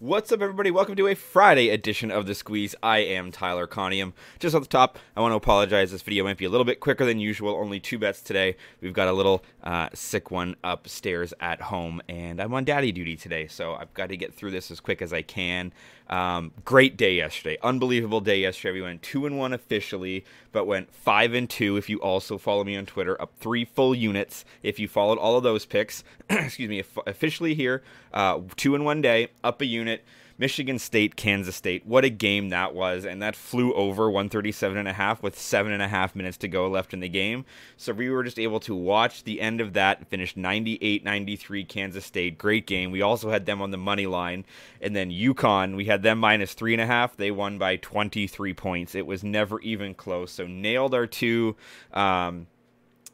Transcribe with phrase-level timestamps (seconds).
[0.00, 0.70] What's up, everybody?
[0.70, 2.72] Welcome to a Friday edition of The Squeeze.
[2.84, 4.12] I am Tyler Conium.
[4.38, 5.90] Just at the top, I want to apologize.
[5.90, 7.56] This video might be a little bit quicker than usual.
[7.56, 8.56] Only two bets today.
[8.80, 13.16] We've got a little uh, sick one upstairs at home, and I'm on daddy duty
[13.16, 15.72] today, so I've got to get through this as quick as I can.
[16.08, 17.58] Um, great day yesterday.
[17.62, 18.74] Unbelievable day yesterday.
[18.74, 21.76] We went two and one officially, but went five and two.
[21.76, 24.44] If you also follow me on Twitter, up three full units.
[24.62, 27.82] If you followed all of those picks, excuse me, officially here,
[28.14, 29.87] uh, two in one day, up a unit.
[30.38, 31.84] Michigan State, Kansas State.
[31.84, 33.04] What a game that was.
[33.04, 36.48] And that flew over 137 and a half with seven and a half minutes to
[36.48, 37.44] go left in the game.
[37.76, 42.04] So we were just able to watch the end of that, finished 98 93 Kansas
[42.04, 42.38] State.
[42.38, 42.92] Great game.
[42.92, 44.44] We also had them on the money line.
[44.80, 47.16] And then UConn, we had them minus three and a half.
[47.16, 48.94] They won by 23 points.
[48.94, 50.30] It was never even close.
[50.30, 51.56] So nailed our two.
[51.92, 52.46] Um,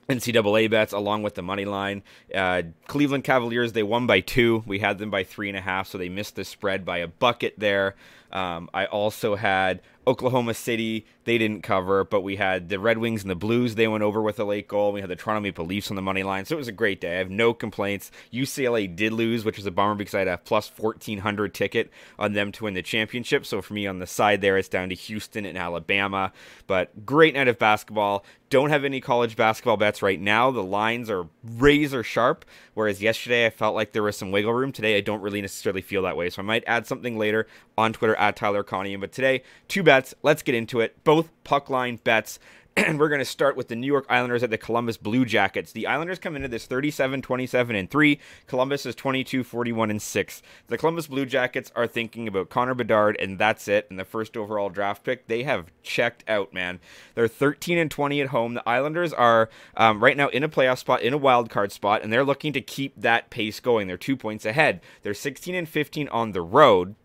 [0.08, 2.02] NCAA bets along with the money line.
[2.34, 4.62] Uh, Cleveland Cavaliers they won by two.
[4.66, 7.08] We had them by three and a half, so they missed the spread by a
[7.08, 7.94] bucket there.
[8.32, 13.22] Um, I also had Oklahoma City, they didn't cover, but we had the Red Wings
[13.22, 14.92] and the Blues, they went over with a late goal.
[14.92, 17.00] We had the Toronto Maple Leafs on the money line, so it was a great
[17.00, 17.14] day.
[17.14, 18.10] I have no complaints.
[18.32, 22.32] UCLA did lose, which was a bummer because I had a plus 1400 ticket on
[22.34, 23.47] them to win the championship.
[23.47, 26.32] So for me on the side there, it's down to Houston and Alabama.
[26.66, 28.25] But great night of basketball.
[28.50, 30.52] Don't have any college basketball bets right now.
[30.52, 32.44] The lines are razor sharp,
[32.75, 34.70] whereas yesterday I felt like there was some wiggle room.
[34.70, 37.92] Today I don't really necessarily feel that way, so I might add something later on
[37.92, 39.00] Twitter at Tyler Conium.
[39.00, 40.12] But today, two bets.
[40.25, 41.05] Let's get into it.
[41.05, 42.41] Both puck line bets.
[42.77, 45.70] And we're going to start with the New York Islanders at the Columbus Blue Jackets.
[45.70, 48.19] The Islanders come into this 37 27 and 3.
[48.48, 50.42] Columbus is 22 41 and 6.
[50.67, 53.87] The Columbus Blue Jackets are thinking about Connor Bedard, and that's it.
[53.88, 56.81] And the first overall draft pick, they have checked out, man.
[57.15, 58.55] They're 13 and 20 at home.
[58.55, 62.03] The Islanders are um, right now in a playoff spot, in a wild card spot,
[62.03, 63.87] and they're looking to keep that pace going.
[63.87, 64.81] They're two points ahead.
[65.03, 66.97] They're 16 and 15 on the road.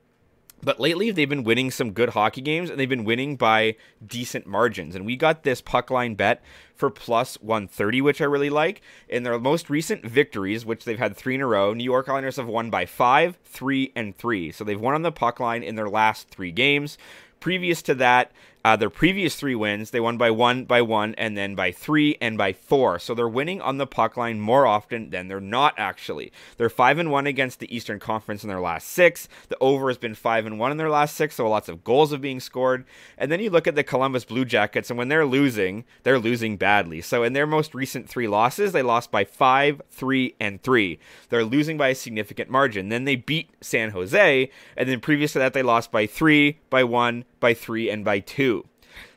[0.62, 3.76] But lately, they've been winning some good hockey games, and they've been winning by
[4.06, 4.94] decent margins.
[4.94, 6.42] And we got this puck line bet
[6.76, 8.82] for plus 130, which I really like.
[9.08, 12.36] In their most recent victories, which they've had three in a row, New York Islanders
[12.36, 14.52] have won by five, three, and three.
[14.52, 16.98] So they've won on the puck line in their last three games.
[17.40, 18.34] Previous to that,
[18.66, 22.18] uh, their previous three wins, they won by one, by one, and then by three
[22.20, 23.00] and by four.
[23.00, 26.34] So they're winning on the puck line more often than they're not actually.
[26.58, 29.30] They're five and one against the Eastern Conference in their last six.
[29.48, 32.14] The over has been five and one in their last six, so lots of goals
[32.14, 32.86] are being scored.
[33.18, 36.58] And then you look at the Columbus Blue Jackets, and when they're losing, they're losing
[36.58, 37.02] badly.
[37.02, 41.00] So in their most recent three losses, they lost by five, three, and three.
[41.30, 42.90] They're losing by a significant margin.
[42.90, 46.84] Then they beat San Jose, and then previous to that, they lost by three, by
[46.84, 48.59] one, by three, and by two.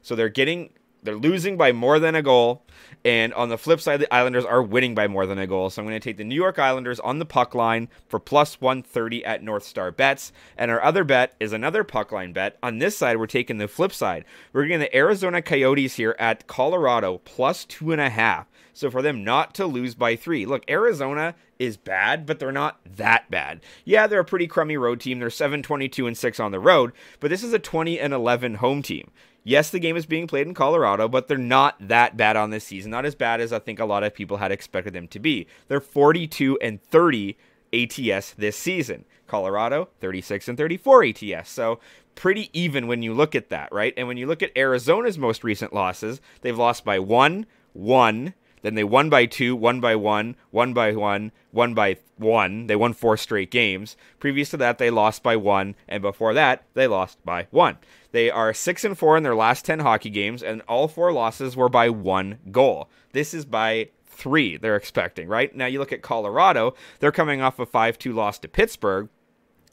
[0.02, 0.70] So they're getting
[1.02, 2.61] they're losing by more than a goal.
[3.04, 5.70] And on the flip side, the Islanders are winning by more than a goal.
[5.70, 8.60] So I'm going to take the New York Islanders on the puck line for plus
[8.60, 10.32] 130 at North Star Bets.
[10.56, 12.58] And our other bet is another puck line bet.
[12.62, 14.24] On this side, we're taking the flip side.
[14.52, 18.46] We're getting the Arizona Coyotes here at Colorado plus two and a half.
[18.72, 20.46] So for them not to lose by three.
[20.46, 23.60] Look, Arizona is bad, but they're not that bad.
[23.84, 25.18] Yeah, they're a pretty crummy road team.
[25.18, 28.56] They're 7 22 and 6 on the road, but this is a 20 and 11
[28.56, 29.10] home team.
[29.44, 32.61] Yes, the game is being played in Colorado, but they're not that bad on this
[32.62, 32.90] season.
[32.90, 35.46] Not as bad as I think a lot of people had expected them to be.
[35.68, 37.36] They're 42 and 30
[37.72, 39.04] ATS this season.
[39.26, 41.50] Colorado 36 and 34 ATS.
[41.50, 41.80] So
[42.14, 43.94] pretty even when you look at that, right?
[43.96, 48.74] And when you look at Arizona's most recent losses, they've lost by 1, 1, then
[48.74, 52.66] they won by two, one by one, one by one, one by one.
[52.66, 53.96] They won four straight games.
[54.18, 57.78] Previous to that, they lost by one, and before that, they lost by one.
[58.12, 61.56] They are six and four in their last ten hockey games, and all four losses
[61.56, 62.88] were by one goal.
[63.12, 65.54] This is by three they're expecting, right?
[65.54, 69.08] Now you look at Colorado, they're coming off a 5 2 loss to Pittsburgh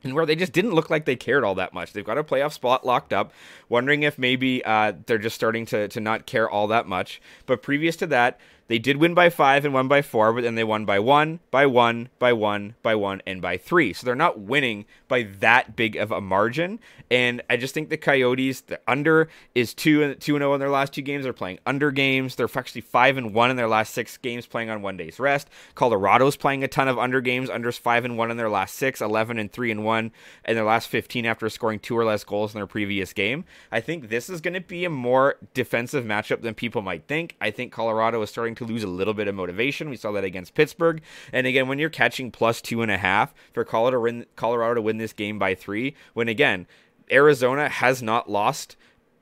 [0.04, 1.94] and where they just didn't look like they cared all that much.
[1.94, 3.34] They've got a playoff spot locked up,
[3.68, 7.22] wondering if maybe uh, they're just starting to, to not care all that much.
[7.46, 10.54] But previous to that, they did win by five and won by four, but then
[10.54, 13.94] they won by one, by one, by one, by one, and by three.
[13.94, 16.80] So they're not winning by that big of a margin.
[17.10, 20.54] And I just think the Coyotes, the under is two and two and zero oh
[20.54, 21.24] in their last two games.
[21.24, 22.36] They're playing under games.
[22.36, 25.50] They're actually five and one in their last six games, playing on one day's rest.
[25.74, 27.50] Colorado's playing a ton of under games.
[27.50, 30.12] Under's five and one in their last six, 11 and three and one
[30.45, 33.45] in their last 15 after scoring two or less goals in their previous game.
[33.72, 37.36] I think this is going to be a more defensive matchup than people might think.
[37.42, 39.90] I think Colorado is starting to lose a little bit of motivation.
[39.90, 41.02] We saw that against Pittsburgh.
[41.34, 44.98] And again, when you're catching plus two and a half for Colorado Colorado to win
[44.98, 46.68] this game by three, when again,
[47.12, 48.76] Arizona has not lost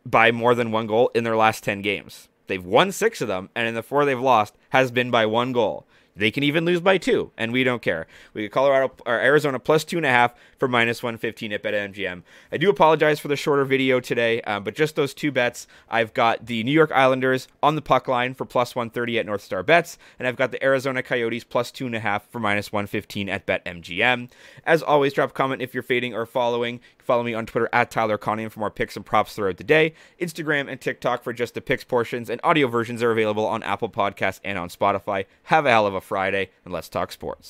[0.06, 2.30] by more than one goal in their last 10 games.
[2.48, 5.52] They've won six of them, and in the four they've lost has been by one
[5.52, 5.86] goal.
[6.18, 8.08] They can even lose by two, and we don't care.
[8.34, 12.24] We get Colorado or Arizona plus two and a half for minus 115 at BetMGM.
[12.52, 15.68] I do apologize for the shorter video today, um, but just those two bets.
[15.90, 19.44] I've got the New York Islanders on the puck line for plus 130 at North
[19.44, 22.72] Star Bets, and I've got the Arizona Coyotes plus two and a half for minus
[22.72, 24.30] 115 at BetMGM.
[24.66, 26.80] As always, drop a comment if you're fading or following.
[26.98, 29.94] Follow me on Twitter at Tyler Conium for more picks and props throughout the day.
[30.20, 33.90] Instagram and TikTok for just the picks portions, and audio versions are available on Apple
[33.90, 35.26] Podcasts and on Spotify.
[35.44, 37.48] Have a hell of a Friday, and let's talk sports.